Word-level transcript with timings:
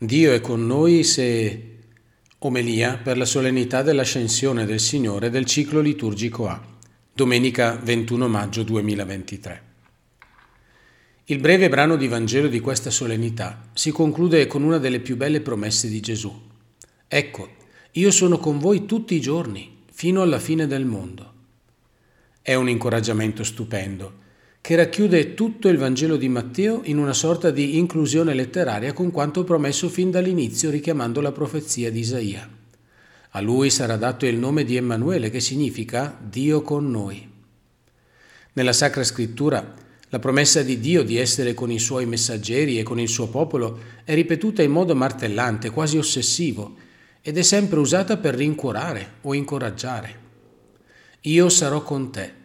Dio 0.00 0.32
è 0.32 0.40
con 0.40 0.64
noi 0.64 1.02
se 1.02 1.78
omelia 2.38 2.98
per 2.98 3.18
la 3.18 3.24
solennità 3.24 3.82
dell'ascensione 3.82 4.64
del 4.64 4.78
Signore 4.78 5.28
del 5.28 5.44
ciclo 5.44 5.80
liturgico 5.80 6.46
A, 6.46 6.64
domenica 7.12 7.74
21 7.82 8.28
maggio 8.28 8.62
2023. 8.62 9.62
Il 11.24 11.40
breve 11.40 11.68
brano 11.68 11.96
di 11.96 12.06
Vangelo 12.06 12.46
di 12.46 12.60
questa 12.60 12.90
solennità 12.90 13.70
si 13.72 13.90
conclude 13.90 14.46
con 14.46 14.62
una 14.62 14.78
delle 14.78 15.00
più 15.00 15.16
belle 15.16 15.40
promesse 15.40 15.88
di 15.88 15.98
Gesù. 15.98 16.32
Ecco, 17.08 17.56
io 17.90 18.10
sono 18.12 18.38
con 18.38 18.60
voi 18.60 18.86
tutti 18.86 19.16
i 19.16 19.20
giorni, 19.20 19.78
fino 19.90 20.22
alla 20.22 20.38
fine 20.38 20.68
del 20.68 20.84
mondo. 20.84 21.32
È 22.40 22.54
un 22.54 22.68
incoraggiamento 22.68 23.42
stupendo 23.42 24.26
che 24.68 24.76
racchiude 24.76 25.32
tutto 25.32 25.68
il 25.68 25.78
Vangelo 25.78 26.18
di 26.18 26.28
Matteo 26.28 26.82
in 26.84 26.98
una 26.98 27.14
sorta 27.14 27.50
di 27.50 27.78
inclusione 27.78 28.34
letteraria 28.34 28.92
con 28.92 29.10
quanto 29.10 29.42
promesso 29.42 29.88
fin 29.88 30.10
dall'inizio 30.10 30.68
richiamando 30.68 31.22
la 31.22 31.32
profezia 31.32 31.90
di 31.90 32.00
Isaia. 32.00 32.46
A 33.30 33.40
lui 33.40 33.70
sarà 33.70 33.96
dato 33.96 34.26
il 34.26 34.36
nome 34.36 34.64
di 34.64 34.76
Emanuele 34.76 35.30
che 35.30 35.40
significa 35.40 36.14
Dio 36.22 36.60
con 36.60 36.90
noi. 36.90 37.26
Nella 38.52 38.74
Sacra 38.74 39.04
Scrittura 39.04 39.74
la 40.10 40.18
promessa 40.18 40.60
di 40.60 40.78
Dio 40.78 41.02
di 41.02 41.16
essere 41.16 41.54
con 41.54 41.70
i 41.70 41.78
suoi 41.78 42.04
messaggeri 42.04 42.78
e 42.78 42.82
con 42.82 43.00
il 43.00 43.08
suo 43.08 43.28
popolo 43.28 43.78
è 44.04 44.12
ripetuta 44.12 44.60
in 44.60 44.70
modo 44.70 44.94
martellante, 44.94 45.70
quasi 45.70 45.96
ossessivo, 45.96 46.74
ed 47.22 47.38
è 47.38 47.42
sempre 47.42 47.78
usata 47.78 48.18
per 48.18 48.34
rincuorare 48.34 49.12
o 49.22 49.32
incoraggiare. 49.32 50.26
Io 51.22 51.48
sarò 51.48 51.82
con 51.82 52.12
te 52.12 52.38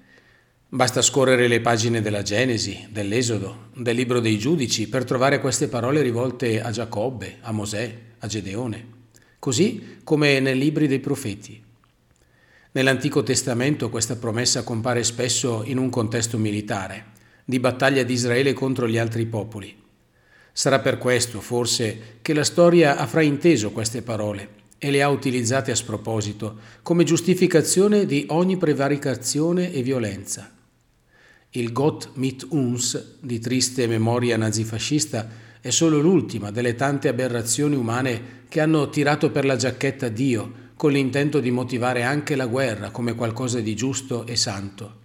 Basta 0.74 1.04
scorrere 1.04 1.48
le 1.48 1.62
pagine 1.62 2.02
della 2.02 2.24
Genesi, 2.24 2.88
dell'Esodo, 2.90 3.70
del 3.76 3.96
libro 3.96 4.20
dei 4.20 4.40
giudici 4.40 4.90
per 4.90 5.04
trovare 5.04 5.40
queste 5.40 5.68
parole 5.68 6.02
rivolte 6.02 6.64
a 6.64 6.72
Giacobbe, 6.72 7.38
a 7.42 7.52
Mosè, 7.52 7.96
a 8.18 8.26
Gedeone, 8.26 8.88
così 9.38 10.00
come 10.04 10.40
nei 10.40 10.58
libri 10.58 10.88
dei 10.88 10.98
profeti. 10.98 11.62
Nell'Antico 12.72 13.22
Testamento 13.22 13.92
questa 13.92 14.16
promessa 14.16 14.64
compare 14.64 15.04
spesso 15.04 15.62
in 15.64 15.78
un 15.78 15.92
contesto 15.92 16.40
militare, 16.40 17.06
di 17.46 17.60
battaglia 17.60 18.02
di 18.02 18.14
Israele 18.14 18.54
contro 18.54 18.88
gli 18.88 18.98
altri 18.98 19.28
popoli. 19.28 19.80
Sarà 20.52 20.80
per 20.80 20.98
questo, 20.98 21.40
forse, 21.40 22.18
che 22.24 22.34
la 22.34 22.44
storia 22.44 22.98
ha 22.98 23.06
frainteso 23.06 23.70
queste 23.70 24.02
parole 24.02 24.62
e 24.80 24.90
le 24.90 25.04
ha 25.04 25.10
utilizzate 25.10 25.70
a 25.70 25.76
sproposito, 25.76 26.58
come 26.82 27.04
giustificazione 27.04 28.08
di 28.08 28.26
ogni 28.30 28.58
prevaricazione 28.58 29.72
e 29.72 29.84
violenza. 29.84 30.53
Il 31.56 31.72
Gott 31.72 32.10
mit 32.16 32.48
uns 32.50 33.20
di 33.20 33.38
triste 33.38 33.86
memoria 33.86 34.38
nazifascista 34.38 35.30
è 35.62 35.70
solo 35.70 36.00
l'ultima 36.00 36.50
delle 36.50 36.74
tante 36.74 37.08
aberrazioni 37.08 37.76
umane 37.76 38.42
che 38.50 38.60
hanno 38.60 38.90
tirato 38.90 39.30
per 39.30 39.46
la 39.46 39.56
giacchetta 39.56 40.08
Dio 40.08 40.72
con 40.76 40.92
l'intento 40.92 41.40
di 41.40 41.52
motivare 41.52 42.02
anche 42.02 42.36
la 42.36 42.48
guerra 42.48 42.90
come 42.90 43.14
qualcosa 43.14 43.60
di 43.60 43.76
giusto 43.76 44.26
e 44.26 44.36
santo. 44.36 45.02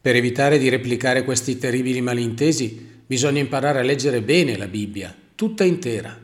Per 0.00 0.16
evitare 0.16 0.58
di 0.58 0.68
replicare 0.68 1.22
questi 1.22 1.56
terribili 1.56 2.00
malintesi 2.00 3.02
bisogna 3.06 3.38
imparare 3.38 3.78
a 3.78 3.82
leggere 3.82 4.22
bene 4.22 4.56
la 4.56 4.66
Bibbia, 4.66 5.14
tutta 5.36 5.62
intera. 5.62 6.18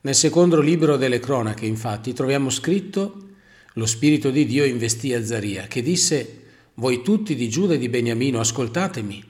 Nel 0.00 0.14
secondo 0.16 0.60
libro 0.60 0.96
delle 0.96 1.20
cronache, 1.20 1.64
infatti, 1.64 2.12
troviamo 2.12 2.50
scritto 2.50 3.28
Lo 3.74 3.86
Spirito 3.86 4.30
di 4.30 4.44
Dio 4.46 4.64
investì 4.64 5.14
Azzaria, 5.14 5.68
che 5.68 5.80
disse 5.80 6.46
voi 6.78 7.02
tutti 7.02 7.34
di 7.34 7.48
Giuda 7.48 7.74
e 7.74 7.78
di 7.78 7.88
Beniamino, 7.88 8.38
ascoltatemi. 8.38 9.22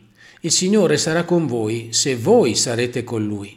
Il 0.43 0.51
Signore 0.51 0.99
sarà 0.99 1.25
con 1.25 1.47
voi 1.47 1.89
se 1.93 2.15
voi 2.15 2.55
sarete 2.55 3.05
con 3.05 3.25
Lui. 3.27 3.57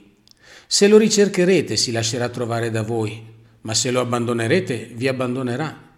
Se 0.66 0.88
lo 0.88 0.98
ricercherete 0.98 1.76
si 1.76 1.92
lascerà 1.92 2.30
trovare 2.30 2.72
da 2.72 2.84
voi, 2.84 3.22
ma 3.62 3.74
se 3.74 3.92
lo 3.92 4.00
abbandonerete 4.00 4.92
vi 4.94 5.10
abbandonerà. 5.10 5.90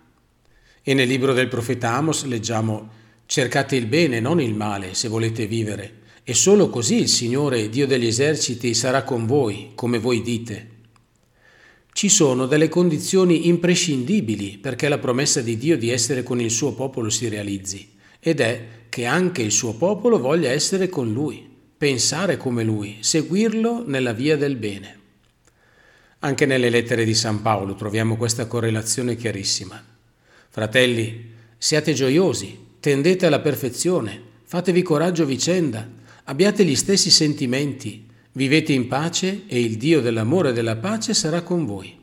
E 0.81 0.93
nel 0.95 1.07
libro 1.07 1.33
del 1.33 1.47
profeta 1.47 1.93
Amos 1.93 2.25
leggiamo 2.25 2.89
cercate 3.27 3.75
il 3.75 3.85
bene, 3.85 4.19
non 4.19 4.41
il 4.41 4.55
male, 4.55 4.95
se 4.95 5.07
volete 5.07 5.45
vivere, 5.45 5.99
e 6.23 6.33
solo 6.33 6.69
così 6.69 6.95
il 6.95 7.07
Signore, 7.07 7.69
Dio 7.69 7.85
degli 7.85 8.07
eserciti, 8.07 8.73
sarà 8.73 9.03
con 9.03 9.27
voi, 9.27 9.71
come 9.75 9.99
voi 9.99 10.23
dite. 10.23 10.72
Ci 11.93 12.09
sono 12.09 12.47
delle 12.47 12.69
condizioni 12.69 13.47
imprescindibili 13.47 14.57
perché 14.57 14.89
la 14.89 14.97
promessa 14.97 15.41
di 15.41 15.57
Dio 15.57 15.77
di 15.77 15.89
essere 15.89 16.23
con 16.23 16.41
il 16.41 16.49
suo 16.49 16.73
popolo 16.73 17.11
si 17.11 17.29
realizzi, 17.29 17.87
ed 18.19 18.39
è 18.39 18.65
che 18.89 19.05
anche 19.05 19.43
il 19.43 19.51
suo 19.51 19.75
popolo 19.75 20.17
voglia 20.17 20.49
essere 20.49 20.89
con 20.89 21.13
lui, 21.13 21.47
pensare 21.77 22.35
come 22.35 22.63
lui, 22.63 22.97
seguirlo 22.99 23.83
nella 23.85 24.11
via 24.11 24.35
del 24.35 24.55
bene. 24.55 24.99
Anche 26.19 26.45
nelle 26.47 26.69
lettere 26.69 27.05
di 27.05 27.13
San 27.13 27.41
Paolo 27.41 27.75
troviamo 27.75 28.17
questa 28.17 28.47
correlazione 28.47 29.15
chiarissima. 29.15 29.81
Fratelli, 30.49 31.31
siate 31.57 31.93
gioiosi, 31.93 32.57
tendete 32.79 33.27
alla 33.27 33.39
perfezione, 33.39 34.21
fatevi 34.43 34.81
coraggio 34.81 35.25
vicenda, 35.25 35.87
abbiate 36.23 36.65
gli 36.65 36.75
stessi 36.75 37.11
sentimenti, 37.11 38.02
Vivete 38.35 38.73
in 38.73 38.87
pace 38.87 39.43
e 39.45 39.61
il 39.61 39.77
Dio 39.77 40.01
dell'amore 40.01 40.49
e 40.49 40.53
della 40.53 40.77
pace 40.77 41.13
sarà 41.13 41.43
con 41.43 41.67
voi. 41.67 41.95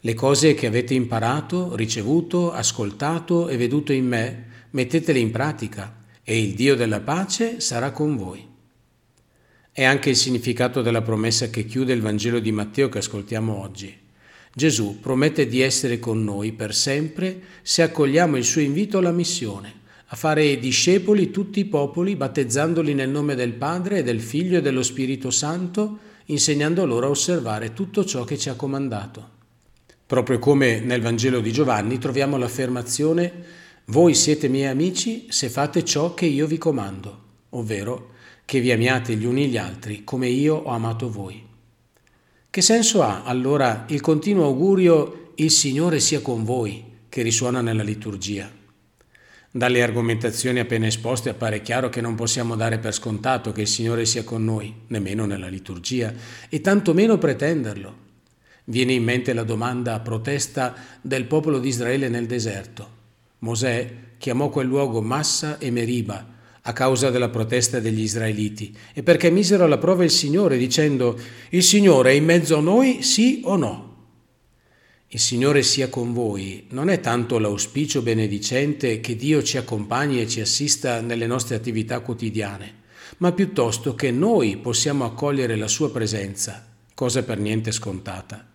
Le 0.00 0.14
cose 0.14 0.52
che 0.52 0.66
avete 0.66 0.92
imparato, 0.92 1.74
ricevuto, 1.74 2.52
ascoltato 2.52 3.48
e 3.48 3.56
veduto 3.56 3.94
in 3.94 4.06
me, 4.06 4.44
mettetele 4.70 5.18
in 5.18 5.30
pratica 5.30 6.04
e 6.22 6.38
il 6.38 6.52
Dio 6.52 6.74
della 6.74 7.00
pace 7.00 7.60
sarà 7.60 7.92
con 7.92 8.14
voi. 8.14 8.46
È 9.72 9.84
anche 9.84 10.10
il 10.10 10.16
significato 10.16 10.82
della 10.82 11.00
promessa 11.00 11.48
che 11.48 11.64
chiude 11.64 11.94
il 11.94 12.02
Vangelo 12.02 12.38
di 12.38 12.52
Matteo 12.52 12.90
che 12.90 12.98
ascoltiamo 12.98 13.58
oggi. 13.58 13.96
Gesù 14.52 15.00
promette 15.00 15.46
di 15.46 15.62
essere 15.62 15.98
con 15.98 16.22
noi 16.22 16.52
per 16.52 16.74
sempre 16.74 17.40
se 17.62 17.80
accogliamo 17.80 18.36
il 18.36 18.44
suo 18.44 18.60
invito 18.60 18.98
alla 18.98 19.12
missione 19.12 19.79
a 20.12 20.16
fare 20.16 20.58
discepoli 20.58 21.30
tutti 21.30 21.60
i 21.60 21.66
popoli, 21.66 22.16
battezzandoli 22.16 22.94
nel 22.94 23.08
nome 23.08 23.36
del 23.36 23.52
Padre 23.52 23.98
e 23.98 24.02
del 24.02 24.20
Figlio 24.20 24.58
e 24.58 24.60
dello 24.60 24.82
Spirito 24.82 25.30
Santo, 25.30 25.98
insegnando 26.26 26.84
loro 26.84 27.06
a 27.06 27.10
osservare 27.10 27.72
tutto 27.74 28.04
ciò 28.04 28.24
che 28.24 28.36
ci 28.36 28.48
ha 28.48 28.54
comandato. 28.54 29.38
Proprio 30.06 30.40
come 30.40 30.80
nel 30.80 31.00
Vangelo 31.00 31.38
di 31.38 31.52
Giovanni 31.52 31.98
troviamo 31.98 32.36
l'affermazione 32.36 33.58
Voi 33.86 34.14
siete 34.14 34.48
miei 34.48 34.66
amici 34.66 35.26
se 35.28 35.48
fate 35.48 35.84
ciò 35.84 36.12
che 36.12 36.26
io 36.26 36.48
vi 36.48 36.58
comando, 36.58 37.22
ovvero 37.50 38.10
che 38.44 38.60
vi 38.60 38.72
amiate 38.72 39.14
gli 39.14 39.24
uni 39.24 39.46
gli 39.46 39.56
altri 39.56 40.02
come 40.02 40.28
io 40.28 40.56
ho 40.56 40.70
amato 40.70 41.08
voi. 41.08 41.40
Che 42.50 42.62
senso 42.62 43.02
ha 43.02 43.22
allora 43.22 43.84
il 43.88 44.00
continuo 44.00 44.46
augurio 44.46 45.32
Il 45.36 45.52
Signore 45.52 46.00
sia 46.00 46.20
con 46.20 46.42
voi 46.42 46.84
che 47.08 47.22
risuona 47.22 47.60
nella 47.60 47.84
liturgia? 47.84 48.58
Dalle 49.52 49.82
argomentazioni 49.82 50.60
appena 50.60 50.86
esposte 50.86 51.30
appare 51.30 51.60
chiaro 51.60 51.88
che 51.88 52.00
non 52.00 52.14
possiamo 52.14 52.54
dare 52.54 52.78
per 52.78 52.94
scontato 52.94 53.50
che 53.50 53.62
il 53.62 53.66
Signore 53.66 54.06
sia 54.06 54.22
con 54.22 54.44
noi, 54.44 54.72
nemmeno 54.86 55.26
nella 55.26 55.48
liturgia, 55.48 56.14
e 56.48 56.60
tantomeno 56.60 57.18
pretenderlo. 57.18 57.96
Viene 58.66 58.92
in 58.92 59.02
mente 59.02 59.32
la 59.32 59.42
domanda 59.42 59.94
a 59.94 60.00
protesta 60.00 60.72
del 61.00 61.24
popolo 61.24 61.58
di 61.58 61.66
Israele 61.66 62.08
nel 62.08 62.26
deserto. 62.26 62.98
Mosè 63.38 63.92
chiamò 64.18 64.50
quel 64.50 64.68
luogo 64.68 65.02
Massa 65.02 65.58
e 65.58 65.72
Meriba 65.72 66.38
a 66.60 66.72
causa 66.72 67.10
della 67.10 67.30
protesta 67.30 67.80
degli 67.80 68.02
israeliti 68.02 68.72
e 68.92 69.02
perché 69.02 69.30
misero 69.30 69.64
alla 69.64 69.78
prova 69.78 70.04
il 70.04 70.10
Signore 70.10 70.58
dicendo 70.58 71.18
il 71.48 71.64
Signore 71.64 72.12
è 72.12 72.14
in 72.14 72.24
mezzo 72.24 72.58
a 72.58 72.60
noi, 72.60 73.02
sì 73.02 73.40
o 73.44 73.56
no? 73.56 73.89
Il 75.12 75.18
Signore 75.18 75.64
sia 75.64 75.88
con 75.88 76.12
voi 76.12 76.66
non 76.68 76.88
è 76.88 77.00
tanto 77.00 77.40
l'auspicio 77.40 78.00
benedicente 78.00 79.00
che 79.00 79.16
Dio 79.16 79.42
ci 79.42 79.56
accompagni 79.56 80.20
e 80.20 80.28
ci 80.28 80.40
assista 80.40 81.00
nelle 81.00 81.26
nostre 81.26 81.56
attività 81.56 81.98
quotidiane, 81.98 82.74
ma 83.16 83.32
piuttosto 83.32 83.96
che 83.96 84.12
noi 84.12 84.58
possiamo 84.58 85.04
accogliere 85.04 85.56
la 85.56 85.66
sua 85.66 85.90
presenza, 85.90 86.64
cosa 86.94 87.24
per 87.24 87.40
niente 87.40 87.72
scontata. 87.72 88.52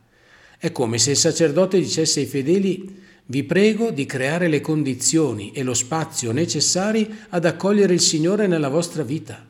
È 0.57 0.71
come 0.71 0.97
se 0.97 1.11
il 1.11 1.17
sacerdote 1.17 1.77
dicesse 1.77 2.21
ai 2.21 2.25
fedeli 2.25 3.03
vi 3.25 3.43
prego 3.43 3.91
di 3.91 4.05
creare 4.05 4.47
le 4.47 4.61
condizioni 4.61 5.51
e 5.51 5.61
lo 5.61 5.73
spazio 5.73 6.31
necessari 6.31 7.13
ad 7.31 7.43
accogliere 7.43 7.93
il 7.93 7.99
Signore 7.99 8.47
nella 8.47 8.69
vostra 8.69 9.03
vita. 9.03 9.45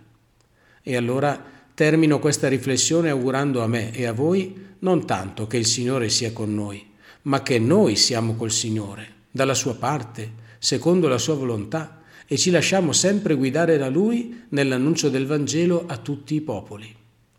E 0.81 0.95
allora 0.95 1.39
termino 1.75 2.17
questa 2.17 2.47
riflessione 2.47 3.11
augurando 3.11 3.61
a 3.61 3.67
me 3.67 3.93
e 3.93 4.07
a 4.07 4.11
voi 4.11 4.73
non 4.79 5.05
tanto 5.05 5.45
che 5.45 5.57
il 5.57 5.67
Signore 5.67 6.09
sia 6.09 6.33
con 6.33 6.51
noi, 6.53 6.93
ma 7.25 7.41
che 7.43 7.59
noi 7.59 7.95
siamo 7.95 8.35
col 8.35 8.51
Signore, 8.51 9.13
dalla 9.31 9.53
sua 9.53 9.75
parte, 9.75 10.43
secondo 10.59 11.07
la 11.07 11.17
sua 11.17 11.35
volontà, 11.35 12.01
e 12.27 12.37
ci 12.37 12.49
lasciamo 12.49 12.91
sempre 12.91 13.35
guidare 13.35 13.77
da 13.77 13.89
Lui 13.89 14.45
nell'annuncio 14.49 15.09
del 15.09 15.27
Vangelo 15.27 15.85
a 15.87 15.97
tutti 15.97 16.35
i 16.35 16.41
popoli. 16.41 17.04